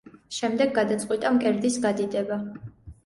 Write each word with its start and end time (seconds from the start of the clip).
შემდეგ 0.37 0.71
გადაწყვიტა 0.77 1.33
მკერდის 1.37 1.77
გადიდება. 1.87 2.41